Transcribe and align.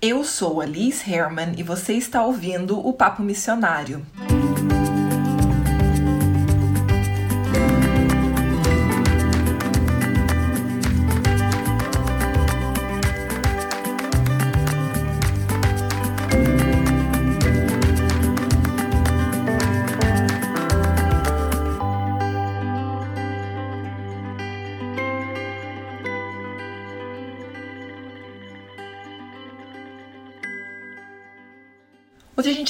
Eu 0.00 0.22
sou 0.22 0.60
a 0.60 0.64
Liz 0.64 1.04
Herman 1.08 1.54
e 1.56 1.62
você 1.64 1.94
está 1.94 2.22
ouvindo 2.22 2.78
o 2.78 2.92
Papo 2.92 3.20
Missionário. 3.20 4.06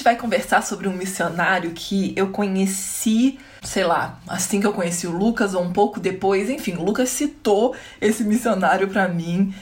Vai 0.08 0.16
conversar 0.16 0.62
sobre 0.62 0.88
um 0.88 0.92
missionário 0.94 1.72
que 1.72 2.14
eu 2.16 2.30
conheci, 2.30 3.38
sei 3.62 3.84
lá, 3.84 4.18
assim 4.26 4.58
que 4.58 4.66
eu 4.66 4.72
conheci 4.72 5.06
o 5.06 5.10
Lucas 5.10 5.52
ou 5.52 5.62
um 5.62 5.70
pouco 5.70 6.00
depois. 6.00 6.48
Enfim, 6.48 6.76
o 6.76 6.82
Lucas 6.82 7.10
citou 7.10 7.76
esse 8.00 8.24
missionário 8.24 8.88
para 8.88 9.06
mim 9.06 9.54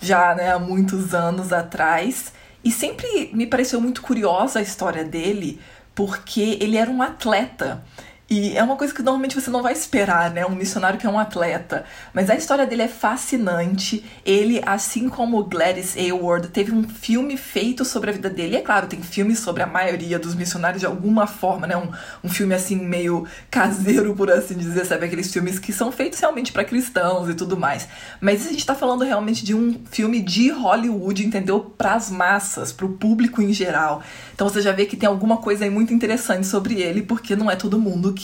já 0.00 0.34
né, 0.34 0.50
há 0.50 0.58
muitos 0.58 1.14
anos 1.14 1.52
atrás. 1.52 2.32
E 2.64 2.72
sempre 2.72 3.30
me 3.32 3.46
pareceu 3.46 3.80
muito 3.80 4.02
curiosa 4.02 4.58
a 4.58 4.62
história 4.62 5.04
dele, 5.04 5.60
porque 5.94 6.58
ele 6.60 6.76
era 6.76 6.90
um 6.90 7.00
atleta. 7.00 7.84
E 8.32 8.56
é 8.56 8.62
uma 8.62 8.76
coisa 8.76 8.94
que 8.94 9.02
normalmente 9.02 9.38
você 9.38 9.50
não 9.50 9.62
vai 9.62 9.74
esperar, 9.74 10.30
né? 10.30 10.46
Um 10.46 10.54
missionário 10.54 10.98
que 10.98 11.06
é 11.06 11.10
um 11.10 11.18
atleta. 11.18 11.84
Mas 12.14 12.30
a 12.30 12.34
história 12.34 12.66
dele 12.66 12.80
é 12.80 12.88
fascinante. 12.88 14.02
Ele, 14.24 14.58
assim 14.64 15.10
como 15.10 15.44
Gladys 15.44 15.94
Aylward, 15.98 16.48
teve 16.48 16.72
um 16.72 16.82
filme 16.82 17.36
feito 17.36 17.84
sobre 17.84 18.08
a 18.08 18.12
vida 18.14 18.30
dele. 18.30 18.54
E 18.54 18.56
é 18.56 18.62
claro, 18.62 18.86
tem 18.86 19.02
filmes 19.02 19.38
sobre 19.38 19.62
a 19.62 19.66
maioria 19.66 20.18
dos 20.18 20.34
missionários 20.34 20.80
de 20.80 20.86
alguma 20.86 21.26
forma, 21.26 21.66
né? 21.66 21.76
Um, 21.76 21.90
um 22.24 22.28
filme 22.30 22.54
assim 22.54 22.74
meio 22.76 23.26
caseiro, 23.50 24.16
por 24.16 24.30
assim 24.30 24.56
dizer, 24.56 24.86
sabe? 24.86 25.04
Aqueles 25.04 25.30
filmes 25.30 25.58
que 25.58 25.70
são 25.70 25.92
feitos 25.92 26.18
realmente 26.18 26.52
para 26.52 26.64
cristãos 26.64 27.28
e 27.28 27.34
tudo 27.34 27.54
mais. 27.58 27.86
Mas 28.18 28.46
a 28.46 28.48
gente 28.48 28.64
tá 28.64 28.74
falando 28.74 29.04
realmente 29.04 29.44
de 29.44 29.54
um 29.54 29.78
filme 29.90 30.22
de 30.22 30.48
Hollywood, 30.48 31.26
entendeu? 31.26 31.60
Para 31.60 31.92
as 31.96 32.10
massas, 32.10 32.72
para 32.72 32.86
o 32.86 32.94
público 32.94 33.42
em 33.42 33.52
geral. 33.52 34.02
Então 34.34 34.48
você 34.48 34.62
já 34.62 34.72
vê 34.72 34.86
que 34.86 34.96
tem 34.96 35.06
alguma 35.06 35.36
coisa 35.36 35.64
aí 35.64 35.70
muito 35.70 35.92
interessante 35.92 36.46
sobre 36.46 36.80
ele, 36.80 37.02
porque 37.02 37.36
não 37.36 37.50
é 37.50 37.56
todo 37.56 37.78
mundo 37.78 38.14
que 38.14 38.21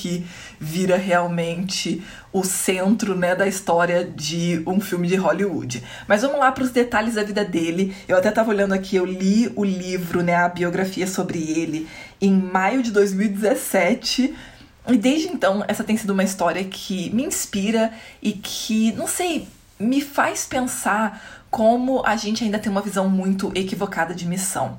vira 0.60 0.96
realmente 0.96 2.02
o 2.32 2.44
centro 2.44 3.16
né, 3.16 3.34
da 3.34 3.46
história 3.46 4.04
de 4.04 4.62
um 4.66 4.80
filme 4.80 5.08
de 5.08 5.16
Hollywood. 5.16 5.82
Mas 6.06 6.22
vamos 6.22 6.38
lá 6.38 6.52
para 6.52 6.64
os 6.64 6.70
detalhes 6.70 7.14
da 7.14 7.22
vida 7.22 7.44
dele. 7.44 7.94
Eu 8.06 8.16
até 8.16 8.28
estava 8.28 8.50
olhando 8.50 8.74
aqui, 8.74 8.96
eu 8.96 9.04
li 9.04 9.50
o 9.56 9.64
livro, 9.64 10.22
né, 10.22 10.34
a 10.36 10.48
biografia 10.48 11.06
sobre 11.06 11.38
ele, 11.38 11.88
em 12.20 12.32
maio 12.32 12.82
de 12.82 12.90
2017. 12.90 14.34
E 14.88 14.96
desde 14.96 15.28
então, 15.28 15.64
essa 15.68 15.84
tem 15.84 15.96
sido 15.96 16.10
uma 16.10 16.24
história 16.24 16.64
que 16.64 17.10
me 17.10 17.24
inspira 17.24 17.92
e 18.22 18.32
que, 18.32 18.92
não 18.92 19.06
sei, 19.06 19.46
me 19.78 20.00
faz 20.00 20.46
pensar 20.46 21.44
como 21.50 22.04
a 22.04 22.16
gente 22.16 22.44
ainda 22.44 22.58
tem 22.58 22.70
uma 22.70 22.82
visão 22.82 23.08
muito 23.08 23.50
equivocada 23.54 24.14
de 24.14 24.26
missão. 24.26 24.78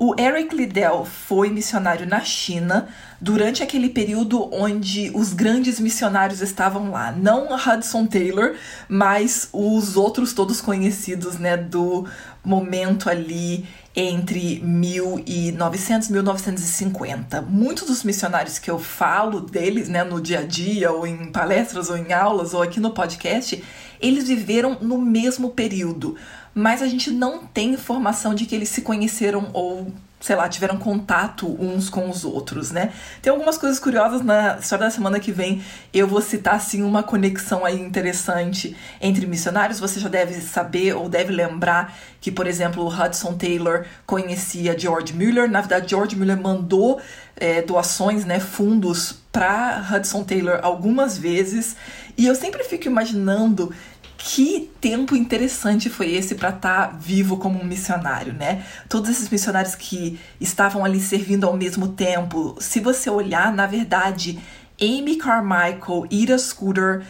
O 0.00 0.14
Eric 0.16 0.54
Liddell 0.54 1.04
foi 1.04 1.50
missionário 1.50 2.06
na 2.06 2.20
China 2.20 2.86
durante 3.20 3.64
aquele 3.64 3.88
período 3.88 4.48
onde 4.54 5.10
os 5.12 5.32
grandes 5.32 5.80
missionários 5.80 6.40
estavam 6.40 6.92
lá. 6.92 7.10
Não 7.10 7.48
Hudson 7.52 8.06
Taylor, 8.06 8.54
mas 8.88 9.48
os 9.52 9.96
outros 9.96 10.32
todos 10.32 10.60
conhecidos, 10.60 11.36
né, 11.38 11.56
do 11.56 12.06
momento 12.44 13.10
ali 13.10 13.66
entre 13.96 14.60
1900 14.62 16.08
e 16.08 16.12
1950. 16.12 17.42
Muitos 17.42 17.88
dos 17.88 18.04
missionários 18.04 18.60
que 18.60 18.70
eu 18.70 18.78
falo 18.78 19.40
deles, 19.40 19.88
né, 19.88 20.04
no 20.04 20.20
dia 20.20 20.38
a 20.38 20.44
dia, 20.44 20.92
ou 20.92 21.08
em 21.08 21.32
palestras, 21.32 21.90
ou 21.90 21.96
em 21.96 22.12
aulas, 22.12 22.54
ou 22.54 22.62
aqui 22.62 22.78
no 22.78 22.92
podcast, 22.92 23.60
eles 24.00 24.28
viveram 24.28 24.78
no 24.80 24.96
mesmo 24.96 25.50
período 25.50 26.14
mas 26.58 26.82
a 26.82 26.88
gente 26.88 27.12
não 27.12 27.46
tem 27.46 27.74
informação 27.74 28.34
de 28.34 28.44
que 28.44 28.52
eles 28.52 28.68
se 28.68 28.82
conheceram 28.82 29.48
ou 29.52 29.92
sei 30.20 30.34
lá, 30.34 30.48
tiveram 30.48 30.76
contato 30.76 31.46
uns 31.62 31.88
com 31.88 32.10
os 32.10 32.24
outros, 32.24 32.72
né? 32.72 32.92
Tem 33.22 33.30
algumas 33.30 33.56
coisas 33.56 33.78
curiosas 33.78 34.20
na 34.20 34.58
história 34.58 34.86
da 34.86 34.90
semana 34.90 35.20
que 35.20 35.30
vem. 35.30 35.62
Eu 35.94 36.08
vou 36.08 36.20
citar 36.20 36.56
assim 36.56 36.82
uma 36.82 37.04
conexão 37.04 37.64
aí 37.64 37.80
interessante 37.80 38.76
entre 39.00 39.24
missionários. 39.26 39.78
Você 39.78 40.00
já 40.00 40.08
deve 40.08 40.34
saber 40.40 40.94
ou 40.96 41.08
deve 41.08 41.32
lembrar 41.32 41.96
que, 42.20 42.32
por 42.32 42.48
exemplo, 42.48 42.82
o 42.82 42.88
Hudson 42.88 43.34
Taylor 43.34 43.84
conhecia 44.04 44.76
George 44.76 45.14
Mueller. 45.14 45.48
Na 45.48 45.60
verdade, 45.60 45.90
George 45.90 46.16
Mueller 46.16 46.40
mandou 46.42 47.00
é, 47.36 47.62
doações, 47.62 48.24
né, 48.24 48.40
fundos 48.40 49.20
para 49.30 49.86
Hudson 49.88 50.24
Taylor 50.24 50.58
algumas 50.64 51.16
vezes. 51.16 51.76
E 52.16 52.26
eu 52.26 52.34
sempre 52.34 52.64
fico 52.64 52.88
imaginando 52.88 53.72
que 54.18 54.68
tempo 54.80 55.14
interessante 55.14 55.88
foi 55.88 56.12
esse 56.12 56.34
para 56.34 56.48
estar 56.48 56.88
tá 56.88 56.96
vivo 56.98 57.36
como 57.36 57.58
um 57.58 57.64
missionário, 57.64 58.32
né? 58.32 58.66
Todos 58.88 59.08
esses 59.08 59.30
missionários 59.30 59.76
que 59.76 60.18
estavam 60.40 60.84
ali 60.84 60.98
servindo 61.00 61.46
ao 61.46 61.56
mesmo 61.56 61.88
tempo. 61.88 62.56
Se 62.58 62.80
você 62.80 63.08
olhar, 63.08 63.54
na 63.54 63.64
verdade, 63.64 64.40
Amy 64.80 65.16
Carmichael, 65.16 66.04
Ida 66.10 66.36
Scooter, 66.36 67.06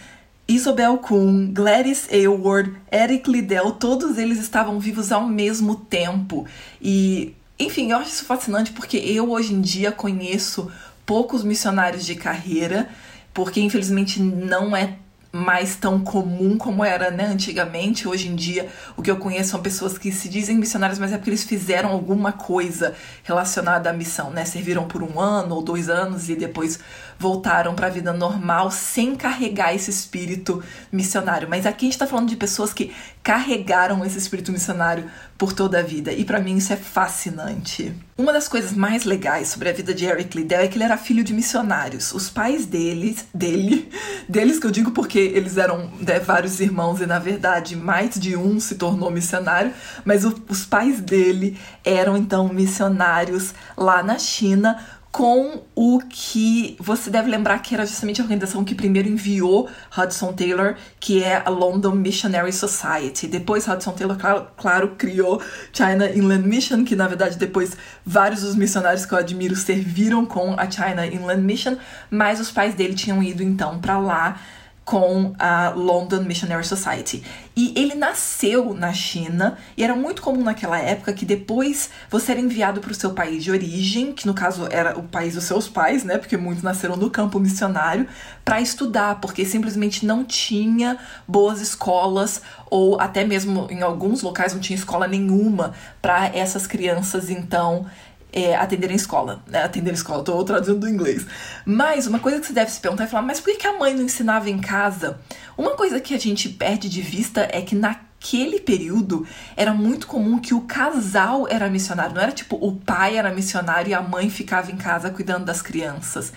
Isabel 0.47 0.99
Kuhn, 0.99 1.51
Gladys 1.51 2.07
Aylward, 2.13 2.77
Eric 2.93 3.31
Liddell, 3.31 3.73
todos 3.73 4.19
eles 4.19 4.39
estavam 4.39 4.79
vivos 4.79 5.11
ao 5.11 5.27
mesmo 5.27 5.77
tempo. 5.77 6.47
E, 6.81 7.35
enfim, 7.59 7.91
eu 7.91 7.97
acho 7.97 8.11
isso 8.11 8.27
fascinante 8.27 8.71
porque 8.73 8.99
eu 8.99 9.31
hoje 9.31 9.55
em 9.55 9.63
dia 9.63 9.91
conheço 9.91 10.71
poucos 11.07 11.43
missionários 11.43 12.05
de 12.05 12.15
carreira, 12.15 12.87
porque 13.33 13.63
infelizmente 13.63 14.21
não 14.21 14.77
é 14.77 14.97
mais 15.33 15.77
tão 15.77 16.01
comum 16.01 16.57
como 16.57 16.85
era 16.85 17.11
né, 17.11 17.27
antigamente. 17.27 18.09
Hoje 18.09 18.29
em 18.29 18.35
dia, 18.35 18.69
o 18.97 19.03
que 19.03 19.11
eu 19.11 19.17
conheço 19.17 19.51
são 19.51 19.61
pessoas 19.61 19.99
que 19.99 20.11
se 20.11 20.29
dizem 20.29 20.57
missionários, 20.57 20.99
mas 20.99 21.13
é 21.13 21.17
porque 21.17 21.31
eles 21.31 21.45
fizeram 21.45 21.91
alguma 21.91 22.33
coisa 22.33 22.95
relacionada 23.23 23.91
à 23.91 23.93
missão, 23.93 24.31
né? 24.31 24.45
Serviram 24.45 24.87
por 24.87 25.03
um 25.03 25.21
ano 25.21 25.57
ou 25.57 25.63
dois 25.63 25.89
anos 25.89 26.29
e 26.29 26.35
depois 26.35 26.79
voltaram 27.19 27.75
para 27.75 27.89
a 27.89 27.91
vida 27.91 28.13
normal 28.13 28.71
sem 28.71 29.17
carregar 29.17 29.75
esse 29.75 29.91
espírito 29.91 30.63
missionário. 30.93 31.49
Mas 31.49 31.67
aqui 31.67 31.87
a 31.87 31.89
gente 31.89 31.95
está 31.95 32.07
falando 32.07 32.29
de 32.29 32.37
pessoas 32.37 32.73
que 32.73 32.93
carregaram 33.23 34.05
esse 34.05 34.17
espírito 34.17 34.53
missionário 34.53 35.11
por 35.37 35.53
toda 35.53 35.81
a 35.81 35.83
vida. 35.83 36.13
E 36.13 36.25
para 36.25 36.41
mim 36.41 36.57
isso 36.57 36.73
é 36.73 36.77
fascinante. 36.77 37.95
Uma 38.17 38.33
das 38.33 38.49
coisas 38.49 38.73
mais 38.73 39.05
legais 39.05 39.49
sobre 39.49 39.69
a 39.69 39.73
vida 39.73 39.95
de 39.95 40.05
Eric 40.05 40.37
Liddell 40.37 40.61
é 40.61 40.69
que 40.69 40.77
ele 40.77 40.85
era 40.85 40.97
filho 40.97 41.23
de 41.23 41.33
missionários. 41.33 42.13
Os 42.13 42.31
pais 42.31 42.67
deles, 42.67 43.27
dele, 43.33 43.89
deles 44.29 44.59
que 44.59 44.67
eu 44.67 44.71
digo 44.71 44.91
porque 44.93 45.19
eles 45.19 45.57
eram 45.57 45.91
né, 46.01 46.19
vários 46.19 46.59
irmãos 46.59 47.01
e 47.01 47.07
na 47.07 47.19
verdade 47.19 47.77
mais 47.77 48.19
de 48.19 48.37
um 48.37 48.59
se 48.59 48.75
tornou 48.75 49.11
missionário, 49.11 49.73
mas 50.05 50.25
o, 50.25 50.35
os 50.49 50.65
pais 50.65 51.01
dele 51.01 51.57
eram 51.85 52.17
então 52.17 52.49
missionários 52.49 53.55
lá 53.77 54.03
na 54.03 54.19
China 54.19 54.85
com 55.11 55.63
o 55.75 56.01
que 56.09 56.77
você 56.79 57.11
deve 57.11 57.31
lembrar 57.31 57.61
que 57.61 57.75
era 57.75 57.87
justamente 57.87 58.21
a 58.21 58.25
organização 58.25 58.63
que 58.63 58.75
primeiro 58.75 59.09
enviou 59.09 59.69
Hudson 59.97 60.33
Taylor, 60.33 60.77
que 61.01 61.23
é 61.23 61.43
a 61.45 61.49
London 61.49 61.93
Missionary 61.93 62.53
Society. 62.53 63.27
Depois 63.27 63.67
Hudson 63.67 63.93
Taylor, 63.93 64.17
claro, 64.17 64.47
claro, 64.57 64.95
criou 64.99 65.43
China 65.73 66.11
Inland 66.11 66.47
Mission, 66.47 66.85
que 66.85 66.95
na 66.95 67.09
verdade 67.09 67.39
depois 67.39 67.77
vários 68.05 68.43
dos 68.43 68.55
missionários 68.55 69.07
que 69.07 69.13
eu 69.13 69.19
admiro 69.19 69.57
serviram 69.57 70.27
com 70.27 70.55
a 70.59 70.71
China 70.71 71.07
Inland 71.07 71.43
Mission, 71.43 71.77
mas 72.11 72.39
os 72.39 72.51
pais 72.51 72.75
dele 72.75 72.95
tinham 72.95 73.23
ido 73.23 73.43
então 73.43 73.81
para 73.81 73.99
lá 73.99 74.41
com 74.89 75.35
a 75.39 75.69
London 75.69 76.23
Missionary 76.23 76.65
Society. 76.65 77.23
E 77.55 77.75
ele 77.77 77.95
nasceu 77.95 78.73
na 78.73 78.91
China 78.91 79.59
e 79.77 79.85
era 79.85 79.95
muito 79.95 80.23
comum 80.23 80.43
naquela 80.43 80.79
época 80.79 81.13
que 81.13 81.27
depois 81.27 81.91
você 82.09 82.33
era 82.33 82.41
enviado 82.41 82.81
para 82.81 82.93
o 82.93 82.95
seu 82.95 83.13
país 83.13 83.45
de 83.45 83.51
origem, 83.51 84.15
que 84.15 84.27
no 84.27 84.33
caso 84.33 84.67
era 84.71 84.99
o 84.99 85.03
país 85.03 85.35
dos 85.35 85.45
seus 85.45 85.69
pais, 85.69 86.05
né? 86.05 86.17
Porque 86.17 86.39
muitos 86.39 86.63
nasceram 86.63 86.97
no 86.97 87.11
campo 87.11 87.39
missionário, 87.39 88.09
para 88.47 88.63
estudar, 88.63 89.21
porque 89.21 89.45
simplesmente 89.45 90.07
não 90.07 90.25
tinha 90.25 90.97
boas 91.27 91.61
escolas 91.61 92.41
ou 92.71 92.99
até 92.99 93.27
mesmo 93.27 93.67
em 93.71 93.83
alguns 93.83 94.23
locais 94.23 94.55
não 94.55 94.61
tinha 94.61 94.79
escola 94.79 95.07
nenhuma 95.07 95.75
para 96.01 96.35
essas 96.35 96.67
crianças 96.67 97.29
então 97.29 97.85
é, 98.33 98.55
atender 98.55 98.91
em 98.91 98.95
escola, 98.95 99.43
né? 99.47 99.63
Atender 99.63 99.91
em 99.91 99.95
escola, 99.95 100.23
tô 100.23 100.43
traduzindo 100.45 100.81
do 100.81 100.89
inglês. 100.89 101.27
Mas 101.65 102.07
uma 102.07 102.19
coisa 102.19 102.41
que 102.41 102.47
você 102.47 102.53
deve 102.53 102.71
se 102.71 102.81
perguntar 102.81 103.05
é 103.05 103.07
falar, 103.07 103.23
mas 103.23 103.41
por 103.41 103.57
que 103.57 103.67
a 103.67 103.79
mãe 103.79 103.95
não 103.95 104.03
ensinava 104.03 104.51
em 104.51 104.59
casa? 104.59 105.19
Uma 105.57 105.73
coisa 105.73 106.01
que 106.01 106.15
a 106.15 106.19
gente 106.19 106.49
perde 106.49 106.89
de 106.89 107.01
vista 107.01 107.49
é 107.51 107.63
que 107.63 107.75
naquele 107.75 108.61
período 108.61 109.27
era 109.57 109.73
muito 109.73 110.07
comum 110.07 110.39
que 110.39 110.55
o 110.55 110.63
casal 110.63 111.47
era 111.49 111.69
missionário. 111.69 112.15
Não 112.15 112.23
era 112.23 112.33
tipo 112.33 112.57
o 112.57 112.77
pai 112.77 113.17
era 113.17 113.33
missionário 113.33 113.91
e 113.91 113.95
a 113.95 114.03
mãe 114.03 114.29
ficava 114.29 114.71
em 114.71 114.77
casa 114.77 115.11
cuidando 115.11 115.47
das 115.47 115.63
crianças. 115.63 116.33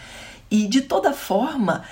E 0.49 0.67
de 0.67 0.81
toda 0.81 1.13
forma, 1.13 1.83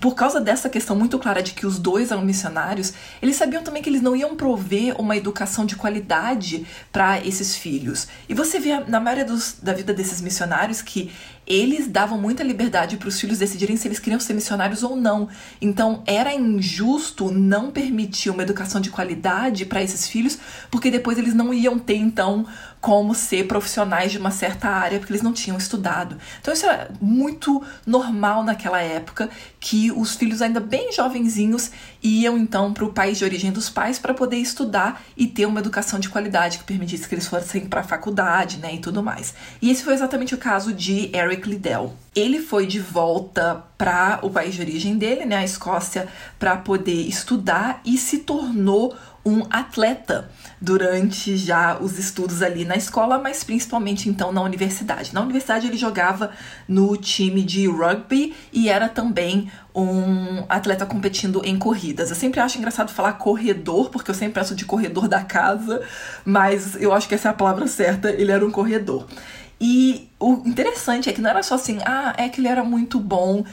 por 0.00 0.14
causa 0.14 0.40
dessa 0.40 0.68
questão 0.68 0.96
muito 0.96 1.18
clara 1.18 1.42
de 1.42 1.52
que 1.52 1.66
os 1.66 1.78
dois 1.78 2.10
eram 2.10 2.22
missionários, 2.22 2.92
eles 3.20 3.36
sabiam 3.36 3.62
também 3.62 3.82
que 3.82 3.88
eles 3.88 4.02
não 4.02 4.14
iam 4.14 4.36
prover 4.36 5.00
uma 5.00 5.16
educação 5.16 5.64
de 5.64 5.76
qualidade 5.76 6.66
para 6.92 7.24
esses 7.24 7.56
filhos. 7.56 8.08
E 8.28 8.34
você 8.34 8.58
vê 8.58 8.80
na 8.80 9.00
maioria 9.00 9.24
dos, 9.24 9.56
da 9.62 9.72
vida 9.72 9.92
desses 9.92 10.20
missionários 10.20 10.82
que 10.82 11.10
eles 11.48 11.88
davam 11.88 12.20
muita 12.20 12.42
liberdade 12.42 12.98
para 12.98 13.08
os 13.08 13.18
filhos 13.18 13.38
decidirem 13.38 13.76
se 13.76 13.88
eles 13.88 13.98
queriam 13.98 14.20
ser 14.20 14.34
missionários 14.34 14.82
ou 14.82 14.94
não. 14.94 15.28
Então 15.62 16.02
era 16.06 16.34
injusto 16.34 17.30
não 17.32 17.70
permitir 17.70 18.28
uma 18.28 18.42
educação 18.42 18.80
de 18.80 18.90
qualidade 18.90 19.64
para 19.64 19.82
esses 19.82 20.06
filhos, 20.06 20.38
porque 20.70 20.90
depois 20.90 21.16
eles 21.16 21.34
não 21.34 21.52
iam 21.54 21.78
ter 21.78 21.96
então 21.96 22.46
como 22.80 23.14
ser 23.14 23.46
profissionais 23.48 24.12
de 24.12 24.18
uma 24.18 24.30
certa 24.30 24.68
área, 24.68 24.98
porque 24.98 25.12
eles 25.12 25.22
não 25.22 25.32
tinham 25.32 25.56
estudado. 25.56 26.16
Então 26.40 26.52
isso 26.52 26.66
era 26.66 26.90
muito 27.00 27.64
normal 27.84 28.44
naquela 28.44 28.80
época, 28.80 29.30
que 29.58 29.90
os 29.90 30.14
filhos 30.14 30.42
ainda 30.42 30.60
bem 30.60 30.92
jovenzinhos 30.92 31.70
iam 32.02 32.38
então 32.38 32.72
para 32.72 32.84
o 32.84 32.92
país 32.92 33.18
de 33.18 33.24
origem 33.24 33.50
dos 33.50 33.68
pais 33.68 33.98
para 33.98 34.14
poder 34.14 34.36
estudar 34.36 35.02
e 35.16 35.26
ter 35.26 35.46
uma 35.46 35.60
educação 35.60 35.98
de 35.98 36.08
qualidade 36.08 36.58
que 36.58 36.64
permitisse 36.64 37.08
que 37.08 37.14
eles 37.14 37.26
fossem 37.26 37.66
para 37.66 37.80
a 37.80 37.84
faculdade, 37.84 38.58
né, 38.58 38.74
e 38.74 38.78
tudo 38.78 39.02
mais. 39.02 39.34
E 39.60 39.70
esse 39.70 39.82
foi 39.82 39.94
exatamente 39.94 40.34
o 40.34 40.38
caso 40.38 40.72
de 40.72 41.10
Eric 41.16 41.37
Liddell. 41.46 41.92
Ele 42.14 42.40
foi 42.40 42.66
de 42.66 42.80
volta 42.80 43.64
para 43.76 44.18
o 44.22 44.30
país 44.30 44.54
de 44.54 44.60
origem 44.60 44.98
dele, 44.98 45.24
né, 45.24 45.36
a 45.36 45.44
Escócia, 45.44 46.08
para 46.38 46.56
poder 46.56 47.06
estudar 47.06 47.80
e 47.84 47.96
se 47.96 48.18
tornou 48.18 48.96
um 49.24 49.42
atleta 49.50 50.30
durante 50.60 51.36
já 51.36 51.78
os 51.78 51.98
estudos 51.98 52.42
ali 52.42 52.64
na 52.64 52.76
escola, 52.76 53.18
mas 53.18 53.44
principalmente 53.44 54.08
então 54.08 54.32
na 54.32 54.42
universidade. 54.42 55.12
Na 55.12 55.20
universidade 55.20 55.66
ele 55.66 55.76
jogava 55.76 56.30
no 56.66 56.96
time 56.96 57.42
de 57.42 57.68
rugby 57.68 58.34
e 58.52 58.68
era 58.68 58.88
também 58.88 59.50
um 59.74 60.44
atleta 60.48 60.86
competindo 60.86 61.42
em 61.44 61.58
corridas. 61.58 62.10
Eu 62.10 62.16
sempre 62.16 62.40
acho 62.40 62.58
engraçado 62.58 62.90
falar 62.90 63.12
corredor, 63.14 63.90
porque 63.90 64.10
eu 64.10 64.14
sempre 64.14 64.40
penso 64.40 64.54
de 64.54 64.64
corredor 64.64 65.06
da 65.06 65.22
casa, 65.22 65.82
mas 66.24 66.74
eu 66.80 66.92
acho 66.92 67.06
que 67.06 67.14
essa 67.14 67.28
é 67.28 67.30
a 67.30 67.34
palavra 67.34 67.66
certa, 67.66 68.10
ele 68.10 68.32
era 68.32 68.44
um 68.44 68.50
corredor. 68.50 69.06
E 69.60 70.08
o 70.20 70.42
interessante 70.46 71.08
é 71.08 71.12
que 71.12 71.20
não 71.20 71.30
era 71.30 71.42
só 71.42 71.56
assim, 71.56 71.78
ah, 71.84 72.14
é 72.16 72.28
que 72.28 72.40
ele 72.40 72.48
era 72.48 72.62
muito 72.62 73.00
bom 73.00 73.44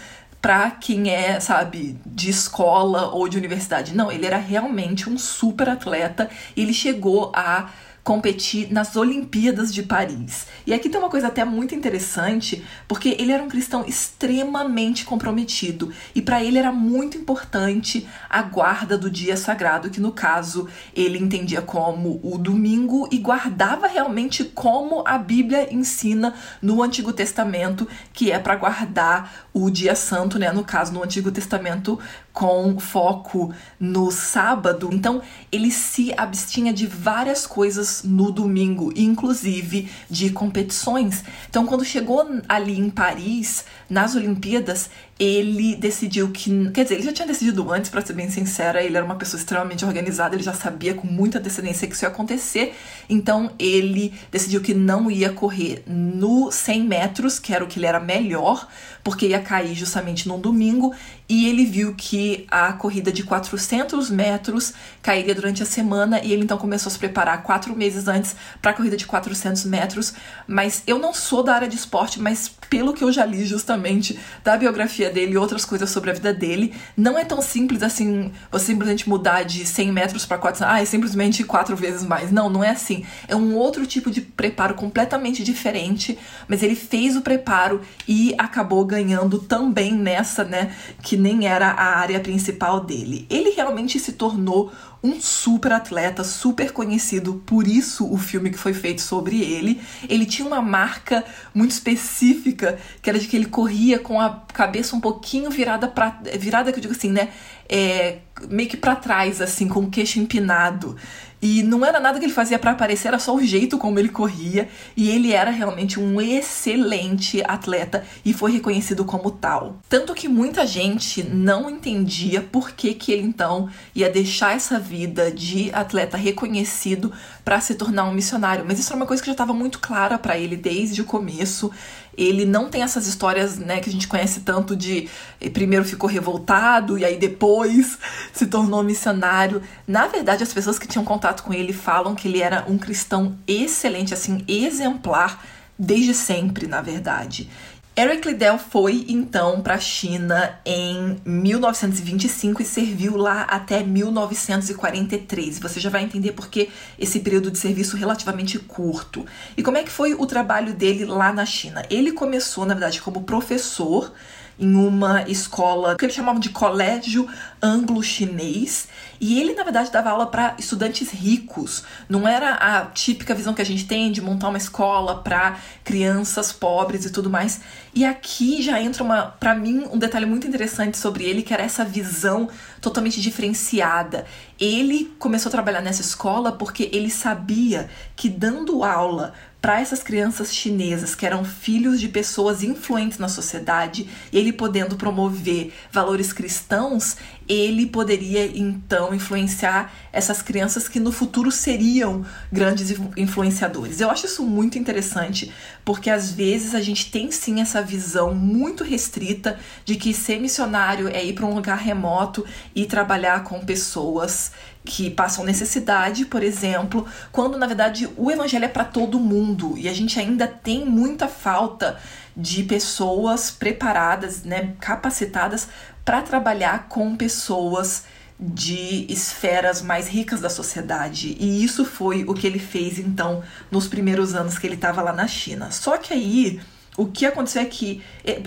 para 0.42 0.70
quem 0.70 1.10
é, 1.10 1.40
sabe, 1.40 1.98
de 2.06 2.30
escola 2.30 3.08
ou 3.08 3.28
de 3.28 3.38
universidade. 3.38 3.96
Não, 3.96 4.12
ele 4.12 4.28
era 4.28 4.38
realmente 4.38 5.10
um 5.10 5.18
super 5.18 5.68
atleta. 5.68 6.30
Ele 6.56 6.72
chegou 6.72 7.32
a 7.34 7.72
competir 8.06 8.72
nas 8.72 8.96
Olimpíadas 8.96 9.74
de 9.74 9.82
Paris. 9.82 10.46
E 10.68 10.76
aqui 10.76 10.90
tem 10.90 11.00
uma 11.00 11.10
coisa 11.10 11.26
até 11.26 11.44
muito 11.44 11.74
interessante, 11.74 12.64
porque 12.88 13.16
ele 13.18 13.32
era 13.32 13.42
um 13.42 13.50
cristão 13.50 13.84
extremamente 13.84 15.04
comprometido 15.04 15.92
e 16.14 16.22
para 16.22 16.44
ele 16.44 16.60
era 16.60 16.72
muito 16.72 17.18
importante 17.18 18.08
a 18.30 18.44
guarda 18.44 18.96
do 18.96 19.10
dia 19.10 19.36
sagrado, 19.36 19.90
que 19.90 20.00
no 20.00 20.12
caso 20.12 20.70
ele 20.96 21.18
entendia 21.18 21.64
como 21.64 22.20
o 22.22 22.38
domingo 22.38 23.10
e 23.12 23.18
guardava 23.18 23.88
realmente 23.88 24.44
como 24.44 25.04
a 25.04 25.18
Bíblia 25.18 25.74
ensina 25.74 26.36
no 26.62 26.84
Antigo 26.84 27.12
Testamento, 27.12 27.88
que 28.14 28.32
é 28.32 28.38
para 28.38 28.56
guardar 28.56 29.48
o 29.52 29.68
dia 29.72 29.96
santo, 29.96 30.38
né? 30.38 30.52
No 30.52 30.64
caso 30.64 30.94
no 30.94 31.04
Antigo 31.04 31.32
Testamento 31.32 32.00
com 32.32 32.78
foco 32.78 33.56
no 33.80 34.12
sábado. 34.12 34.90
Então, 34.92 35.22
ele 35.50 35.72
se 35.72 36.14
abstinha 36.18 36.74
de 36.74 36.86
várias 36.86 37.48
coisas 37.48 37.95
no 38.04 38.32
domingo, 38.32 38.92
inclusive 38.96 39.90
de 40.10 40.30
competições. 40.30 41.24
Então, 41.50 41.66
quando 41.66 41.86
chegou 41.86 42.26
ali 42.48 42.80
em 42.80 42.90
Paris, 42.90 43.66
nas 43.90 44.16
Olimpíadas, 44.16 44.90
ele 45.18 45.76
decidiu 45.76 46.30
que. 46.32 46.70
Quer 46.72 46.84
dizer, 46.84 46.96
ele 46.96 47.04
já 47.04 47.14
tinha 47.14 47.28
decidido 47.28 47.72
antes, 47.72 47.90
para 47.90 48.06
ser 48.06 48.14
bem 48.14 48.30
sincera, 48.30 48.84
ele 48.84 48.98
era 48.98 49.06
uma 49.06 49.16
pessoa 49.16 49.40
extremamente 49.40 49.86
organizada, 49.86 50.36
ele 50.36 50.44
já 50.44 50.54
sabia 50.54 50.94
com 50.94 51.08
muita 51.08 51.40
antecedência 51.40 51.88
que 51.88 51.96
isso 51.96 52.04
ia 52.04 52.10
acontecer. 52.10 52.76
Então, 53.10 53.52
ele 53.58 54.14
decidiu 54.32 54.62
que 54.62 54.74
não 54.74 55.10
ia 55.10 55.32
correr 55.32 55.84
no 55.88 56.52
100 56.52 56.84
metros, 56.84 57.40
que 57.40 57.54
era 57.54 57.64
o 57.64 57.68
que 57.68 57.80
ele 57.80 57.86
era 57.86 58.00
melhor, 58.00 58.68
porque 59.04 59.28
ia 59.28 59.40
cair 59.40 59.74
justamente 59.74 60.28
num 60.28 60.40
domingo, 60.40 60.94
e 61.28 61.48
ele 61.48 61.66
viu 61.66 61.96
que 61.96 62.46
a 62.50 62.74
corrida 62.74 63.12
de 63.12 63.24
400 63.24 64.10
metros 64.10 64.74
cairia 65.02 65.34
durante 65.34 65.64
a 65.64 65.66
semana, 65.66 66.20
e 66.24 66.32
ele 66.32 66.44
então 66.44 66.58
começou 66.58 66.90
a 66.90 66.94
se 66.94 67.00
preparar 67.00 67.42
quatro 67.44 67.76
meses 67.76 68.08
antes 68.08 68.36
para 68.62 68.72
a 68.72 68.74
corrida 68.74 68.96
de 68.96 69.06
400 69.06 69.66
metros. 69.66 70.14
Mas 70.48 70.84
eu 70.86 71.00
não 71.00 71.14
sou 71.14 71.44
da 71.44 71.56
área 71.56 71.68
de 71.68 71.76
esporte, 71.76 72.22
mas 72.22 72.50
pelo 72.70 72.94
que 72.94 73.04
eu 73.04 73.12
já 73.12 73.26
li 73.26 73.46
justamente 73.46 74.20
da 74.44 74.56
biografia 74.58 75.10
dele 75.10 75.34
e 75.34 75.38
outras 75.38 75.66
coisas 75.66 75.90
sobre 75.90 76.12
a 76.12 76.14
vida 76.14 76.34
dele, 76.34 76.74
não 76.96 77.18
é 77.18 77.26
tão 77.26 77.42
simples 77.42 77.82
assim 77.82 78.32
você 78.52 78.66
simplesmente 78.66 79.08
mudar 79.08 79.44
de 79.44 79.66
100 79.66 79.92
metros 79.92 80.26
para 80.26 80.38
400, 80.38 80.74
ah, 80.74 80.82
é 80.82 80.86
simplesmente 80.86 81.44
quatro 81.44 81.76
vezes 81.76 82.04
mais. 82.04 82.32
Não, 82.32 82.50
não 82.50 82.64
é 82.64 82.70
assim. 82.70 83.06
É 83.28 83.36
um 83.36 83.56
outro 83.56 83.86
tipo 83.86 84.12
de 84.12 84.22
preparo 84.22 84.76
completamente 84.76 85.44
diferente, 85.44 86.18
mas 86.48 86.62
ele 86.62 86.76
fez 86.76 87.16
o 87.16 87.22
preparo 87.22 87.82
e 88.08 88.36
acabou 88.38 88.84
ganhando 88.86 89.40
também 89.40 89.94
nessa, 89.94 90.44
né, 90.44 90.74
que 91.02 91.15
nem 91.16 91.48
era 91.48 91.68
a 91.68 91.98
área 91.98 92.20
principal 92.20 92.80
dele. 92.82 93.26
Ele 93.30 93.52
realmente 93.52 94.00
se 94.00 94.14
tornou 94.14 94.72
um 95.06 95.22
super 95.22 95.72
atleta, 95.72 96.24
super 96.24 96.72
conhecido, 96.72 97.42
por 97.46 97.68
isso 97.68 98.12
o 98.12 98.18
filme 98.18 98.50
que 98.50 98.58
foi 98.58 98.74
feito 98.74 99.02
sobre 99.02 99.40
ele. 99.40 99.80
Ele 100.10 100.26
tinha 100.26 100.48
uma 100.48 100.62
marca 100.62 101.24
muito 101.54 101.72
específica, 101.72 102.80
que 103.02 103.10
era 103.10 103.20
de 103.20 103.28
que 103.28 103.36
ele 103.36 103.46
corria 103.46 104.00
com 104.00 104.20
a 104.20 104.42
cabeça 104.52 104.96
um 104.96 105.00
pouquinho 105.00 105.50
virada 105.52 105.88
para 105.88 106.22
virada 106.40 106.72
que 106.72 106.80
eu 106.80 106.82
digo 106.82 106.94
assim, 106.94 107.12
né? 107.12 107.30
É, 107.68 108.20
meio 108.50 108.70
que 108.70 108.78
para 108.78 108.96
trás 108.96 109.42
assim, 109.42 109.68
com 109.68 109.82
o 109.82 109.90
queixo 109.90 110.20
empinado. 110.20 110.96
E 111.42 111.62
não 111.64 111.86
era 111.86 112.00
nada 112.00 112.18
que 112.18 112.26
ele 112.26 112.34
fazia 112.34 112.58
para 112.58 112.72
aparecer, 112.72 113.10
era 113.10 113.20
só 113.20 113.36
o 113.36 113.44
jeito 113.44 113.78
como 113.78 114.00
ele 114.00 114.10
corria. 114.10 114.68
E 114.96 115.10
ele 115.10 115.32
era 115.32 115.52
realmente 115.52 116.00
um 116.00 116.20
excelente 116.20 117.44
atleta 117.46 118.04
e 118.24 118.34
foi 118.34 118.52
reconhecido 118.52 119.06
como 119.06 119.32
tal. 119.32 119.78
Tanto 119.88 120.14
que 120.14 120.28
muita 120.28 120.66
gente 120.66 121.24
não 121.24 121.70
entendia 121.70 122.42
por 122.42 122.72
que, 122.72 122.94
que 122.94 123.12
ele 123.12 123.24
então 123.24 123.70
ia 123.94 124.10
deixar 124.10 124.56
essa 124.56 124.80
vida 124.80 125.32
de 125.32 125.72
atleta 125.74 126.18
reconhecido 126.18 127.12
para 127.44 127.60
se 127.60 127.76
tornar 127.76 128.06
um 128.06 128.14
missionário. 128.14 128.66
Mas 128.68 128.80
isso 128.80 128.90
era 128.90 128.98
uma 128.98 129.06
coisa 129.06 129.22
que 129.22 129.28
já 129.28 129.34
estava 129.34 129.54
muito 129.54 129.80
clara 129.80 130.18
para 130.18 130.38
ele 130.38 130.56
desde 130.56 131.02
o 131.02 131.06
começo. 131.06 131.72
Ele 132.18 132.46
não 132.46 132.70
tem 132.70 132.82
essas 132.82 133.08
histórias, 133.08 133.58
né, 133.58 133.80
que 133.80 133.90
a 133.90 133.92
gente 133.92 134.08
conhece 134.08 134.42
tanto 134.42 134.76
de 134.76 135.10
eh, 135.42 135.50
primeiro 135.50 135.84
ficou 135.84 136.10
revoltado 136.10 136.98
e 136.98 137.06
aí 137.06 137.18
depois 137.18 137.98
se 138.34 138.48
tornou 138.48 138.84
missionário. 138.84 139.62
Na 139.88 140.08
verdade, 140.08 140.44
as 140.44 140.54
pessoas 140.54 140.80
que 140.80 140.88
tinham 140.88 141.04
contato 141.04 141.44
com 141.44 141.54
ele 141.54 141.74
falam 141.74 142.16
que 142.16 142.28
ele 142.28 142.42
era 142.42 142.66
um 142.68 142.78
cristão 142.78 143.38
excelente, 143.48 144.14
assim, 144.14 144.44
exemplar 144.48 145.44
desde 145.78 146.14
sempre, 146.14 146.68
na 146.68 146.82
verdade. 146.82 147.50
Eric 147.98 148.28
Liddell 148.28 148.58
foi 148.58 149.06
então 149.08 149.62
para 149.62 149.76
a 149.76 149.80
China 149.80 150.60
em 150.66 151.18
1925 151.24 152.62
e 152.62 152.66
serviu 152.66 153.16
lá 153.16 153.44
até 153.44 153.84
1943. 153.84 155.60
Você 155.60 155.80
já 155.80 155.90
vai 155.90 156.04
entender 156.04 156.34
por 156.34 156.50
que 156.50 156.70
esse 157.00 157.22
período 157.22 157.50
de 157.50 157.58
serviço 157.58 157.96
relativamente 157.96 158.60
curto. 158.60 159.26
E 159.56 159.64
como 159.64 159.78
é 159.78 159.84
que 159.84 159.90
foi 159.90 160.14
o 160.14 160.26
trabalho 160.26 160.74
dele 160.74 161.06
lá 161.06 161.32
na 161.32 161.46
China? 161.46 161.86
Ele 161.90 162.12
começou, 162.12 162.66
na 162.66 162.74
verdade, 162.74 163.02
como 163.02 163.24
professor 163.24 164.12
em 164.58 164.74
uma 164.76 165.24
escola 165.30 165.96
que 165.96 166.06
eles 166.06 166.16
chamavam 166.16 166.40
de 166.40 166.50
colégio 166.50 167.28
anglo-chinês. 167.62 168.88
E 169.20 169.40
ele, 169.40 169.54
na 169.54 169.64
verdade, 169.64 169.92
dava 169.92 170.10
aula 170.10 170.28
para 170.28 170.56
estudantes 170.58 171.12
ricos. 171.12 171.84
Não 172.08 172.28
era 172.28 172.54
a 172.56 172.86
típica 172.86 173.34
visão 173.34 173.54
que 173.54 173.62
a 173.62 173.66
gente 173.66 173.86
tem 173.86 174.12
de 174.12 174.22
montar 174.22 174.50
uma 174.50 174.58
escola 174.58 175.22
para 175.22 175.58
crianças 175.84 176.52
pobres 176.52 177.06
e 177.06 177.12
tudo 177.12 177.30
mais. 177.30 177.62
E 177.94 178.06
aqui 178.06 178.62
já 178.62 178.82
entra 178.82 179.04
uma, 179.04 179.24
para 179.24 179.56
mim, 179.56 179.88
um 179.92 179.98
detalhe 179.98 180.26
muito 180.26 180.48
interessante 180.48 180.98
sobre 180.98 181.24
ele, 181.24 181.44
que 181.44 181.54
era 181.54 181.64
essa 181.64 181.84
visão 181.86 182.50
totalmente 182.82 183.22
diferenciada. 183.22 184.26
Ele 184.60 185.16
começou 185.18 185.50
a 185.50 185.52
trabalhar 185.52 185.82
nessa 185.82 186.02
escola 186.02 186.52
porque 186.52 186.90
ele 186.94 187.10
sabia 187.10 187.90
que 188.16 188.30
dando 188.30 188.84
aula 188.84 189.34
para 189.66 189.82
essas 189.82 190.04
crianças 190.04 190.54
chinesas 190.54 191.16
que 191.16 191.26
eram 191.26 191.44
filhos 191.44 192.00
de 192.00 192.08
pessoas 192.08 192.62
influentes 192.62 193.18
na 193.18 193.28
sociedade, 193.28 194.08
ele 194.32 194.54
podendo 194.54 194.96
promover 194.96 195.74
valores 195.92 196.32
cristãos, 196.32 197.18
ele 197.48 197.86
poderia 197.86 198.46
então 198.58 199.14
influenciar 199.14 199.94
essas 200.12 200.42
crianças 200.42 200.88
que 200.88 201.00
no 201.00 201.12
futuro 201.12 201.52
seriam 201.52 202.26
grandes 202.52 202.98
influenciadores. 203.16 204.02
Eu 204.02 204.10
acho 204.10 204.26
isso 204.26 204.44
muito 204.44 204.80
interessante, 204.80 205.52
porque 205.84 206.10
às 206.10 206.32
vezes 206.32 206.74
a 206.74 206.82
gente 206.82 207.12
tem 207.12 207.32
sim 207.32 207.62
essa 207.62 207.82
visão 207.82 208.34
muito 208.34 208.84
restrita 208.84 209.60
de 209.84 209.96
que 209.96 210.14
ser 210.14 210.40
missionário 210.40 211.08
é 211.08 211.24
ir 211.24 211.34
para 211.34 211.46
um 211.46 211.54
lugar 211.54 211.78
remoto 211.78 212.46
e 212.74 212.86
trabalhar 212.86 213.44
com 213.44 213.64
pessoas 213.64 214.52
que 214.84 215.10
passam 215.10 215.44
necessidade, 215.44 216.26
por 216.26 216.44
exemplo, 216.44 217.08
quando 217.32 217.58
na 217.58 217.66
verdade 217.66 218.08
o 218.16 218.30
evangelho 218.30 218.66
é 218.66 218.70
para 218.70 218.86
todo 218.86 219.20
mundo 219.20 219.76
e 219.78 219.90
a 219.90 219.94
gente 219.94 220.20
ainda 220.20 220.48
tem 220.48 220.86
muita 220.86 221.28
falta 221.28 221.98
de 222.38 222.64
pessoas 222.64 223.50
preparadas, 223.50 224.44
né, 224.44 224.76
capacitadas 224.80 225.68
para 226.06 226.22
trabalhar 226.22 226.88
com 226.88 227.18
pessoas 227.18 228.04
de 228.40 229.06
esferas 229.12 229.82
mais 229.82 230.08
ricas 230.08 230.40
da 230.40 230.50
sociedade. 230.50 231.36
E 231.40 231.64
isso 231.64 231.84
foi 231.84 232.24
o 232.28 232.34
que 232.34 232.46
ele 232.46 232.60
fez 232.60 233.00
então 233.00 233.42
nos 233.72 233.88
primeiros 233.88 234.36
anos 234.36 234.58
que 234.58 234.68
ele 234.68 234.76
estava 234.76 235.02
lá 235.02 235.12
na 235.12 235.28
China. 235.28 235.72
Só 235.72 235.98
que 235.98 236.14
aí 236.14 236.62
o 236.98 237.08
que 237.08 237.26
aconteceu 237.26 237.62
é 237.62 237.66
que, 237.66 238.02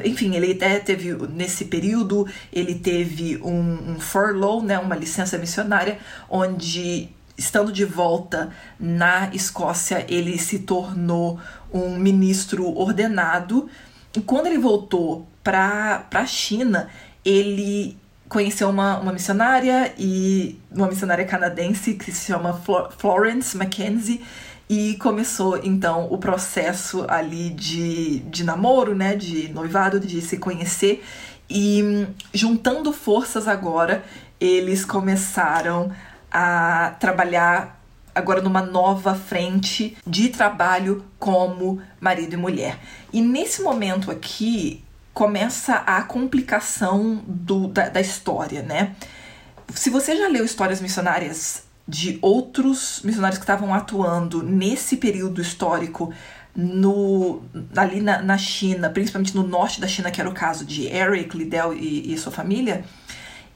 enfim, 0.05 0.35
ele 0.35 0.53
até 0.53 0.79
teve, 0.79 1.13
nesse 1.29 1.67
período, 1.67 2.27
ele 2.53 2.75
teve 2.75 3.39
um, 3.43 3.93
um 3.93 4.01
furlough, 4.01 4.63
né, 4.63 4.79
uma 4.79 4.95
licença 4.95 5.37
missionária, 5.37 5.99
onde, 6.31 7.11
estando 7.37 7.71
de 7.71 7.85
volta 7.85 8.51
na 8.81 9.29
Escócia, 9.35 10.07
ele 10.09 10.39
se 10.39 10.61
tornou 10.61 11.39
um 11.73 11.99
ministro 11.99 12.67
ordenado. 12.75 13.69
E 14.17 14.21
quando 14.21 14.47
ele 14.47 14.59
voltou 14.59 15.29
para 15.43 16.07
a 16.11 16.27
China, 16.27 16.89
ele 17.29 17.99
conheceu 18.27 18.71
uma, 18.71 18.99
uma 18.99 19.13
missionária 19.13 19.93
e 19.99 20.59
uma 20.71 20.87
missionária 20.87 21.27
canadense 21.27 21.93
que 21.93 22.11
se 22.11 22.33
chama 22.33 22.59
Florence 22.97 23.55
Mackenzie 23.55 24.23
e 24.69 24.97
começou 24.97 25.61
então 25.63 26.09
o 26.11 26.17
processo 26.17 27.05
ali 27.07 27.51
de, 27.51 28.21
de 28.21 28.45
namoro, 28.45 28.95
né, 28.95 29.15
de 29.15 29.49
noivado, 29.49 30.01
de 30.01 30.23
se 30.23 30.39
conhecer. 30.39 31.05
E 31.51 32.07
juntando 32.33 32.95
forças 32.95 33.47
agora, 33.47 34.03
eles 34.41 34.87
começaram 34.87 35.93
a 36.31 36.97
trabalhar 36.99 37.79
agora 38.15 38.41
numa 38.41 38.63
nova 38.63 39.15
frente 39.15 39.97
de 40.07 40.31
trabalho 40.31 41.05
como 41.19 41.81
marido 42.01 42.33
e 42.33 42.37
mulher. 42.39 42.79
E 43.13 43.21
nesse 43.21 43.63
momento 43.63 44.11
aqui 44.11 44.83
começa 45.19 45.75
a 45.75 46.01
complicação 46.03 47.25
do, 47.27 47.67
da, 47.67 47.89
da 47.89 48.01
história, 48.01 48.63
né? 48.63 48.95
Se 49.75 49.91
você 49.91 50.17
já 50.17 50.29
leu 50.29 50.45
histórias 50.45 50.81
missionárias 50.81 51.65
de 51.89 52.21
outros 52.23 53.01
missionários 53.03 53.37
que 53.37 53.43
estavam 53.43 53.75
atuando 53.75 54.45
nesse 54.45 54.97
período 54.97 55.43
histórico 55.43 56.15
no, 56.55 57.43
ali 57.77 58.01
na, 58.01 58.23
na, 58.23 58.39
China, 58.39 58.91
principalmente 58.91 59.35
no 59.35 59.43
norte 59.43 59.81
da 59.81 59.89
China, 59.89 60.09
que 60.09 60.21
era 60.21 60.31
o 60.31 60.33
caso 60.33 60.65
de 60.65 60.87
Eric 60.87 61.37
Liddell 61.37 61.75
e, 61.75 62.15
e 62.15 62.17
sua 62.17 62.31
família, 62.31 62.85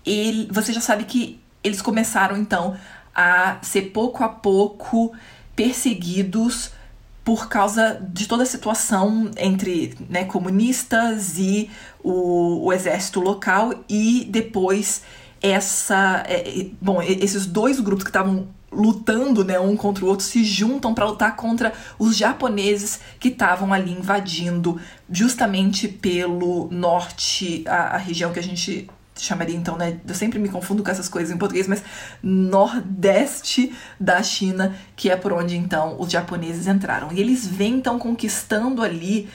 ele, 0.05 0.49
você 0.51 0.73
já 0.73 0.81
sabe 0.81 1.05
que 1.05 1.41
eles 1.63 1.81
começaram 1.81 2.37
então 2.37 2.77
a 3.15 3.59
ser 3.63 3.93
pouco 3.93 4.25
a 4.25 4.29
pouco 4.29 5.13
perseguidos 5.55 6.73
por 7.25 7.49
causa 7.49 8.01
de 8.13 8.27
toda 8.27 8.43
a 8.43 8.47
situação 8.47 9.31
entre 9.37 9.95
né, 10.09 10.25
comunistas 10.25 11.39
e 11.39 11.71
o, 12.03 12.67
o 12.67 12.73
exército 12.73 13.21
local 13.21 13.73
e 13.89 14.27
depois 14.29 15.03
essa. 15.41 16.23
É, 16.27 16.67
bom, 16.81 17.03
esses 17.03 17.47
dois 17.47 17.81
grupos 17.81 18.05
que 18.05 18.11
estavam 18.11 18.49
lutando 18.73 19.45
né, 19.45 19.61
um 19.61 19.77
contra 19.77 20.05
o 20.05 20.09
outro 20.09 20.25
se 20.25 20.43
juntam 20.45 20.95
para 20.95 21.05
lutar 21.05 21.37
contra 21.37 21.75
os 21.99 22.17
japoneses 22.17 23.01
que 23.21 23.29
estavam 23.29 23.73
ali 23.73 23.93
invadindo 23.93 24.81
justamente 25.11 25.87
pelo 25.87 26.69
norte, 26.71 27.65
a, 27.67 27.95
a, 27.95 27.97
região 27.99 28.33
que 28.33 28.39
a 28.39 28.43
gente 28.43 28.89
chamaria 29.23 29.57
então, 29.57 29.77
né? 29.77 30.01
Eu 30.07 30.15
sempre 30.15 30.39
me 30.39 30.49
confundo 30.49 30.83
com 30.83 30.91
essas 30.91 31.09
coisas 31.09 31.35
em 31.35 31.39
português, 31.39 31.69
mas 31.69 31.83
nordeste 32.23 33.73
da 33.99 34.23
China, 34.23 34.75
que 34.97 35.11
é 35.11 35.17
por 35.17 35.33
onde 35.33 35.57
então 35.57 35.97
os 35.99 36.11
japoneses 36.11 36.67
entraram. 36.67 37.13
E 37.13 37.21
eles 37.21 37.47
vêm 37.47 37.75
então 37.75 37.99
conquistando 37.99 38.83
ali 38.83 39.29